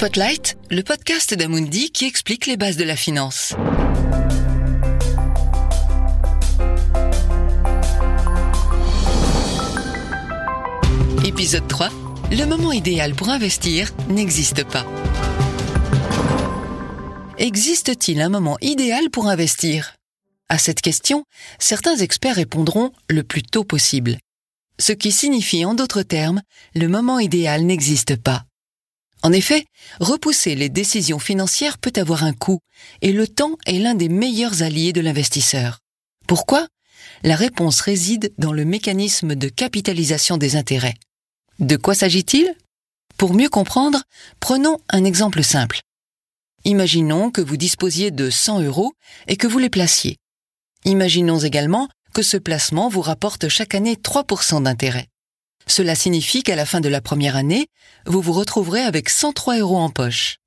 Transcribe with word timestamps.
Spotlight, 0.00 0.56
le 0.70 0.80
podcast 0.80 1.34
d'Amundi 1.34 1.90
qui 1.90 2.06
explique 2.06 2.46
les 2.46 2.56
bases 2.56 2.78
de 2.78 2.84
la 2.84 2.96
finance. 2.96 3.54
Épisode 11.22 11.68
3. 11.68 11.90
Le 12.32 12.46
moment 12.46 12.72
idéal 12.72 13.14
pour 13.14 13.28
investir 13.28 13.92
n'existe 14.08 14.64
pas. 14.64 14.86
Existe-t-il 17.36 18.22
un 18.22 18.30
moment 18.30 18.56
idéal 18.62 19.10
pour 19.10 19.26
investir? 19.26 19.96
À 20.48 20.56
cette 20.56 20.80
question, 20.80 21.24
certains 21.58 21.96
experts 21.96 22.36
répondront 22.36 22.90
le 23.10 23.22
plus 23.22 23.42
tôt 23.42 23.64
possible. 23.64 24.16
Ce 24.78 24.92
qui 24.92 25.12
signifie 25.12 25.66
en 25.66 25.74
d'autres 25.74 26.00
termes, 26.00 26.40
le 26.74 26.88
moment 26.88 27.18
idéal 27.18 27.66
n'existe 27.66 28.16
pas. 28.16 28.46
En 29.22 29.32
effet, 29.32 29.66
repousser 30.00 30.54
les 30.54 30.68
décisions 30.68 31.18
financières 31.18 31.78
peut 31.78 31.92
avoir 31.96 32.24
un 32.24 32.32
coût, 32.32 32.60
et 33.02 33.12
le 33.12 33.28
temps 33.28 33.56
est 33.66 33.78
l'un 33.78 33.94
des 33.94 34.08
meilleurs 34.08 34.62
alliés 34.62 34.92
de 34.92 35.00
l'investisseur. 35.00 35.80
Pourquoi? 36.26 36.66
La 37.22 37.36
réponse 37.36 37.80
réside 37.80 38.32
dans 38.38 38.52
le 38.52 38.64
mécanisme 38.64 39.34
de 39.34 39.48
capitalisation 39.48 40.38
des 40.38 40.56
intérêts. 40.56 40.94
De 41.58 41.76
quoi 41.76 41.94
s'agit-il? 41.94 42.54
Pour 43.18 43.34
mieux 43.34 43.50
comprendre, 43.50 44.02
prenons 44.40 44.78
un 44.88 45.04
exemple 45.04 45.42
simple. 45.42 45.80
Imaginons 46.64 47.30
que 47.30 47.42
vous 47.42 47.58
disposiez 47.58 48.10
de 48.10 48.30
100 48.30 48.62
euros 48.62 48.94
et 49.26 49.36
que 49.36 49.46
vous 49.46 49.58
les 49.58 49.68
placiez. 49.68 50.16
Imaginons 50.86 51.38
également 51.38 51.90
que 52.14 52.22
ce 52.22 52.38
placement 52.38 52.88
vous 52.88 53.02
rapporte 53.02 53.48
chaque 53.48 53.74
année 53.74 53.96
3% 53.96 54.62
d'intérêt. 54.62 55.09
Cela 55.70 55.94
signifie 55.94 56.42
qu'à 56.42 56.56
la 56.56 56.66
fin 56.66 56.80
de 56.80 56.88
la 56.88 57.00
première 57.00 57.36
année, 57.36 57.68
vous 58.04 58.20
vous 58.20 58.32
retrouverez 58.32 58.80
avec 58.80 59.08
103 59.08 59.58
euros 59.58 59.78
en 59.78 59.88
poche. 59.88 60.38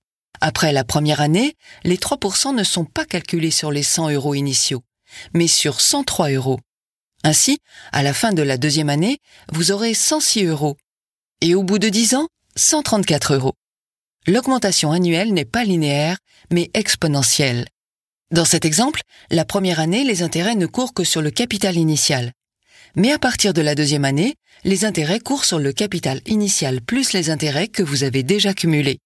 Après 0.42 0.74
la 0.74 0.84
première 0.84 1.22
année, 1.22 1.56
les 1.86 1.96
3% 1.96 2.54
ne 2.54 2.64
sont 2.66 2.84
pas 2.84 3.06
calculés 3.06 3.50
sur 3.50 3.72
les 3.72 3.84
100 3.84 4.10
euros 4.10 4.34
initiaux, 4.34 4.84
mais 5.34 5.48
sur 5.48 5.80
103 5.80 6.32
euros. 6.32 6.60
Ainsi, 7.24 7.60
à 7.94 8.04
la 8.04 8.14
fin 8.14 8.34
de 8.34 8.42
la 8.42 8.58
deuxième 8.58 8.90
année, 8.90 9.20
vous 9.50 9.72
aurez 9.72 9.94
106 9.94 10.44
euros. 10.44 10.76
Et 11.40 11.56
au 11.56 11.64
bout 11.64 11.80
de 11.80 11.88
10 11.88 12.16
ans, 12.16 12.28
134 12.58 13.36
euros. 13.36 13.54
L'augmentation 14.28 14.92
annuelle 14.92 15.34
n'est 15.34 15.46
pas 15.46 15.64
linéaire, 15.64 16.18
mais 16.52 16.70
exponentielle. 16.74 17.66
Dans 18.32 18.44
cet 18.44 18.66
exemple, 18.66 19.00
la 19.32 19.46
première 19.46 19.80
année, 19.80 20.04
les 20.04 20.22
intérêts 20.22 20.56
ne 20.56 20.66
courent 20.66 20.94
que 20.94 21.06
sur 21.06 21.22
le 21.22 21.32
capital 21.32 21.78
initial. 21.78 22.34
Mais 22.96 23.12
à 23.12 23.18
partir 23.18 23.54
de 23.54 23.62
la 23.62 23.74
deuxième 23.74 24.06
année, 24.06 24.36
les 24.64 24.86
intérêts 24.86 25.20
courent 25.20 25.46
sur 25.46 25.58
le 25.58 25.74
capital 25.74 26.22
initial 26.28 26.82
plus 26.82 27.14
les 27.14 27.32
intérêts 27.32 27.68
que 27.68 27.82
vous 27.82 28.04
avez 28.04 28.22
déjà 28.22 28.54
cumulés. 28.54 29.00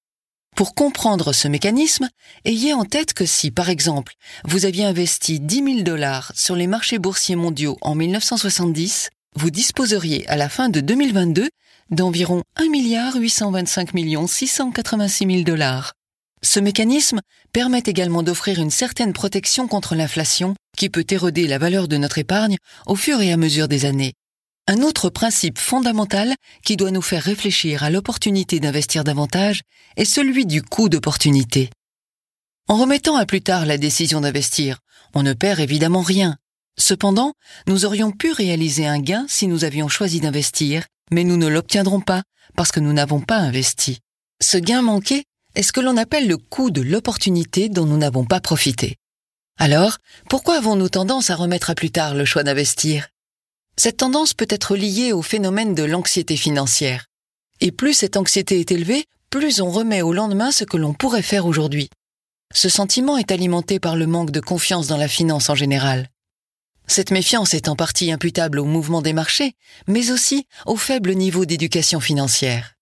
Pour 0.58 0.76
comprendre 0.76 1.34
ce 1.34 1.48
mécanisme, 1.48 2.10
ayez 2.44 2.74
en 2.74 2.84
tête 2.84 3.14
que 3.14 3.26
si, 3.26 3.52
par 3.52 3.70
exemple, 3.70 4.14
vous 4.44 4.66
aviez 4.66 4.84
investi 4.84 5.40
10 5.40 5.64
000 5.64 5.82
dollars 5.84 6.32
sur 6.36 6.56
les 6.56 6.68
marchés 6.68 7.00
boursiers 7.00 7.36
mondiaux 7.36 7.78
en 7.82 7.96
1970, 7.96 9.10
vous 9.36 9.52
disposeriez 9.52 10.28
à 10.28 10.36
la 10.36 10.50
fin 10.50 10.68
de 10.68 10.82
2022 10.82 11.48
d'environ 11.92 12.42
1 12.56 12.70
milliard 12.70 13.16
825 13.16 13.92
686 14.28 15.26
000 15.26 15.44
dollars. 15.44 15.94
Ce 16.44 16.60
mécanisme 16.60 17.22
permet 17.54 17.84
également 17.86 18.24
d'offrir 18.24 18.60
une 18.60 18.72
certaine 18.72 19.14
protection 19.14 19.68
contre 19.68 19.96
l'inflation 19.96 20.56
qui 20.78 20.90
peut 20.90 21.06
éroder 21.10 21.48
la 21.48 21.58
valeur 21.58 21.90
de 21.90 21.98
notre 21.98 22.20
épargne 22.20 22.58
au 22.86 22.96
fur 22.96 23.20
et 23.20 23.34
à 23.34 23.38
mesure 23.38 23.68
des 23.68 23.84
années. 23.84 24.14
Un 24.68 24.82
autre 24.82 25.10
principe 25.10 25.60
fondamental 25.60 26.34
qui 26.64 26.78
doit 26.78 26.92
nous 26.92 27.02
faire 27.02 27.24
réfléchir 27.24 27.84
à 27.84 27.90
l'opportunité 27.90 28.60
d'investir 28.60 29.04
davantage 29.04 29.62
est 29.96 30.06
celui 30.06 30.46
du 30.46 30.62
coût 30.62 30.88
d'opportunité. 30.90 31.70
En 32.68 32.76
remettant 32.76 33.16
à 33.16 33.26
plus 33.26 33.42
tard 33.42 33.66
la 33.66 33.78
décision 33.78 34.22
d'investir, 34.22 34.80
on 35.14 35.24
ne 35.24 35.34
perd 35.34 35.60
évidemment 35.60 36.02
rien. 36.02 36.36
Cependant, 36.78 37.34
nous 37.66 37.86
aurions 37.86 38.12
pu 38.12 38.32
réaliser 38.32 38.86
un 38.86 39.00
gain 39.00 39.26
si 39.30 39.48
nous 39.48 39.64
avions 39.64 39.88
choisi 39.88 40.20
d'investir, 40.20 40.86
mais 41.12 41.24
nous 41.24 41.38
ne 41.38 41.48
l'obtiendrons 41.48 42.02
pas 42.02 42.24
parce 42.56 42.72
que 42.72 42.82
nous 42.82 42.94
n'avons 42.94 43.22
pas 43.22 43.38
investi. 43.38 44.00
Ce 44.42 44.58
gain 44.58 44.82
manqué 44.82 45.24
est 45.56 45.64
ce 45.64 45.72
que 45.72 45.80
l'on 45.80 45.98
appelle 45.98 46.28
le 46.28 46.38
coût 46.38 46.72
de 46.72 46.82
l'opportunité 46.82 47.70
dont 47.70 47.86
nous 47.86 47.98
n'avons 47.98 48.26
pas 48.26 48.42
profité. 48.42 48.98
Alors, 49.60 49.98
pourquoi 50.30 50.58
avons-nous 50.58 50.90
tendance 50.90 51.32
à 51.32 51.36
remettre 51.36 51.72
à 51.72 51.76
plus 51.76 51.90
tard 51.90 52.14
le 52.14 52.26
choix 52.26 52.44
d'investir? 52.44 53.08
Cette 53.76 53.98
tendance 53.98 54.34
peut 54.34 54.48
être 54.50 54.76
liée 54.76 55.14
au 55.14 55.24
phénomène 55.24 55.74
de 55.74 55.84
l'anxiété 55.84 56.38
financière. 56.38 57.06
Et 57.60 57.72
plus 57.72 57.94
cette 57.94 58.18
anxiété 58.18 58.60
est 58.60 58.72
élevée, 58.72 59.06
plus 59.32 59.60
on 59.62 59.72
remet 59.72 60.04
au 60.04 60.14
lendemain 60.14 60.52
ce 60.52 60.64
que 60.64 60.78
l'on 60.78 60.94
pourrait 60.94 61.24
faire 61.24 61.48
aujourd'hui. 61.48 61.90
Ce 62.54 62.70
sentiment 62.70 63.18
est 63.18 63.32
alimenté 63.32 63.80
par 63.80 63.96
le 63.96 64.06
manque 64.06 64.32
de 64.32 64.40
confiance 64.40 64.88
dans 64.88 64.98
la 64.98 65.08
finance 65.08 65.50
en 65.50 65.56
général. 65.56 66.10
Cette 66.86 67.12
méfiance 67.12 67.54
est 67.54 67.68
en 67.68 67.76
partie 67.76 68.12
imputable 68.12 68.60
au 68.60 68.66
mouvement 68.66 69.02
des 69.02 69.14
marchés, 69.14 69.54
mais 69.88 70.12
aussi 70.12 70.48
au 70.66 70.78
faible 70.78 71.14
niveau 71.14 71.46
d'éducation 71.46 72.00
financière. 72.00 72.77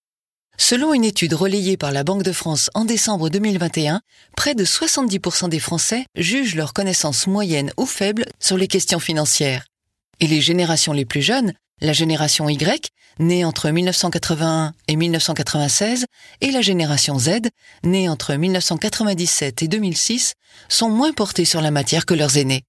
Selon 0.57 0.93
une 0.93 1.03
étude 1.03 1.33
relayée 1.33 1.77
par 1.77 1.91
la 1.91 2.03
Banque 2.03 2.23
de 2.23 2.31
France 2.31 2.69
en 2.73 2.85
décembre 2.85 3.29
2021, 3.29 4.01
près 4.38 4.55
de 4.55 4.63
70% 4.63 5.49
des 5.49 5.59
Français 5.59 6.05
jugent 6.16 6.55
leur 6.55 6.73
connaissance 6.73 7.27
moyenne 7.27 7.71
ou 7.77 7.85
faible 7.85 8.25
sur 8.39 8.57
les 8.57 8.67
questions 8.67 8.99
financières. 8.99 9.66
Et 10.21 10.27
les 10.27 10.41
générations 10.41 10.93
les 10.93 11.05
plus 11.05 11.21
jeunes, 11.21 11.53
la 11.81 11.91
génération 11.91 12.47
Y, 12.47 12.89
née 13.19 13.43
entre 13.43 13.69
1981 13.69 14.73
et 14.88 14.95
1996, 14.95 16.05
et 16.39 16.51
la 16.51 16.61
génération 16.61 17.19
Z, 17.19 17.49
née 17.83 18.07
entre 18.07 18.33
1997 18.33 19.61
et 19.61 19.67
2006, 19.67 20.33
sont 20.69 20.89
moins 20.89 21.11
portées 21.11 21.45
sur 21.45 21.61
la 21.61 21.72
matière 21.72 22.05
que 22.05 22.13
leurs 22.13 22.37
aînés. 22.37 22.63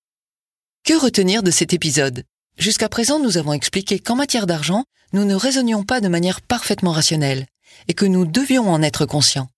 Que 0.84 0.94
retenir 0.94 1.44
de 1.44 1.52
cet 1.52 1.72
épisode? 1.72 2.24
Jusqu'à 2.58 2.88
présent, 2.88 3.20
nous 3.20 3.38
avons 3.38 3.52
expliqué 3.52 3.98
qu'en 4.00 4.16
matière 4.16 4.46
d'argent, 4.46 4.84
nous 5.12 5.24
ne 5.24 5.34
raisonnions 5.34 5.84
pas 5.84 6.00
de 6.00 6.08
manière 6.08 6.40
parfaitement 6.40 6.92
rationnelle, 6.92 7.46
et 7.88 7.94
que 7.94 8.06
nous 8.06 8.24
devions 8.24 8.70
en 8.70 8.82
être 8.82 9.06
conscients. 9.06 9.48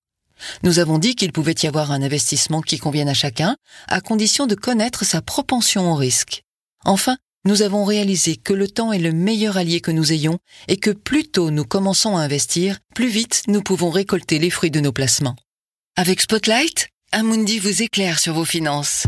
Nous 0.63 0.79
avons 0.79 0.99
dit 0.99 1.15
qu'il 1.15 1.33
pouvait 1.33 1.55
y 1.63 1.67
avoir 1.67 1.91
un 1.91 2.03
investissement 2.03 2.61
qui 2.61 2.79
convienne 2.79 3.09
à 3.09 3.15
chacun, 3.15 3.57
à 3.89 4.01
condition 4.01 4.47
de 4.47 4.55
connaître 4.55 5.05
sa 5.05 5.21
propension 5.21 5.93
au 5.93 5.95
risque. 5.95 6.43
Enfin, 6.85 7.17
nous 7.45 7.63
avons 7.63 7.85
réalisé 7.85 8.37
que 8.37 8.53
le 8.53 8.69
temps 8.69 8.93
est 8.93 8.99
le 8.99 9.13
meilleur 9.13 9.57
allié 9.57 9.81
que 9.81 9.91
nous 9.91 10.13
ayons 10.13 10.39
et 10.69 10.77
que 10.77 10.91
plus 10.91 11.25
tôt 11.25 11.51
nous 11.51 11.65
commençons 11.65 12.17
à 12.17 12.23
investir, 12.23 12.79
plus 12.95 13.09
vite 13.09 13.43
nous 13.47 13.63
pouvons 13.63 13.91
récolter 13.91 14.39
les 14.39 14.51
fruits 14.51 14.71
de 14.71 14.81
nos 14.81 14.93
placements. 14.93 15.37
Avec 15.97 16.21
Spotlight, 16.21 16.89
Amundi 17.11 17.59
vous 17.59 17.83
éclaire 17.83 18.19
sur 18.19 18.35
vos 18.35 18.45
finances. 18.45 19.07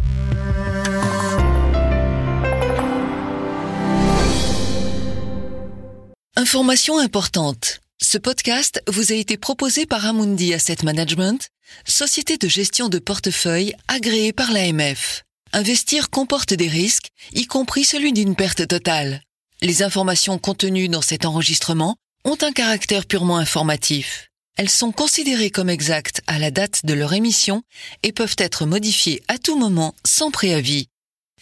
Information 6.36 6.98
importante. 6.98 7.79
Ce 8.02 8.16
podcast 8.16 8.82
vous 8.88 9.12
a 9.12 9.14
été 9.14 9.36
proposé 9.36 9.84
par 9.84 10.06
Amundi 10.06 10.54
Asset 10.54 10.78
Management, 10.84 11.48
société 11.86 12.38
de 12.38 12.48
gestion 12.48 12.88
de 12.88 12.98
portefeuille 12.98 13.74
agréée 13.88 14.32
par 14.32 14.52
l'AMF. 14.52 15.22
Investir 15.52 16.08
comporte 16.08 16.54
des 16.54 16.66
risques, 16.66 17.10
y 17.34 17.44
compris 17.44 17.84
celui 17.84 18.14
d'une 18.14 18.34
perte 18.34 18.66
totale. 18.66 19.22
Les 19.60 19.82
informations 19.82 20.38
contenues 20.38 20.88
dans 20.88 21.02
cet 21.02 21.26
enregistrement 21.26 21.96
ont 22.24 22.38
un 22.40 22.52
caractère 22.52 23.04
purement 23.04 23.36
informatif. 23.36 24.28
Elles 24.56 24.70
sont 24.70 24.92
considérées 24.92 25.50
comme 25.50 25.70
exactes 25.70 26.22
à 26.26 26.38
la 26.38 26.50
date 26.50 26.86
de 26.86 26.94
leur 26.94 27.12
émission 27.12 27.62
et 28.02 28.12
peuvent 28.12 28.36
être 28.38 28.64
modifiées 28.64 29.22
à 29.28 29.36
tout 29.36 29.58
moment 29.58 29.94
sans 30.06 30.30
préavis. 30.30 30.88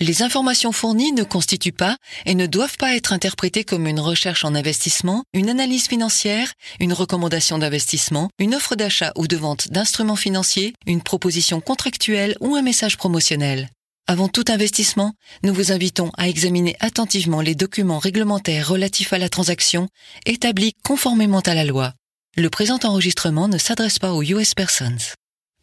Les 0.01 0.23
informations 0.23 0.71
fournies 0.71 1.11
ne 1.11 1.25
constituent 1.25 1.73
pas 1.73 1.97
et 2.25 2.37
ne 2.37 2.47
doivent 2.47 2.77
pas 2.77 2.95
être 2.95 3.13
interprétées 3.13 3.65
comme 3.65 3.89
une 3.89 3.99
recherche 3.99 4.45
en 4.45 4.55
investissement, 4.55 5.25
une 5.33 5.49
analyse 5.49 5.89
financière, 5.89 6.53
une 6.79 6.93
recommandation 6.93 7.59
d'investissement, 7.59 8.31
une 8.39 8.55
offre 8.55 8.77
d'achat 8.77 9.13
ou 9.17 9.27
de 9.27 9.37
vente 9.37 9.73
d'instruments 9.73 10.15
financiers, 10.15 10.73
une 10.87 11.03
proposition 11.03 11.61
contractuelle 11.61 12.37
ou 12.41 12.55
un 12.55 12.63
message 12.63 12.97
promotionnel. 12.97 13.71
Avant 14.07 14.29
tout 14.29 14.45
investissement, 14.49 15.15
nous 15.43 15.53
vous 15.53 15.73
invitons 15.73 16.13
à 16.17 16.29
examiner 16.29 16.77
attentivement 16.79 17.41
les 17.41 17.57
documents 17.57 17.99
réglementaires 17.99 18.69
relatifs 18.69 19.13
à 19.13 19.19
la 19.19 19.29
transaction 19.29 19.89
établis 20.27 20.75
conformément 20.85 21.41
à 21.41 21.55
la 21.55 21.65
loi. 21.65 21.93
Le 22.37 22.51
présent 22.51 22.79
enregistrement 22.85 23.49
ne 23.49 23.59
s'adresse 23.59 23.99
pas 23.99 24.13
aux 24.13 24.23
US 24.23 24.55
persons. 24.55 24.97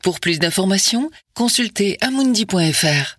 Pour 0.03 0.19
plus 0.19 0.39
d'informations, 0.39 1.09
consultez 1.33 1.97
amundi.fr. 2.01 3.17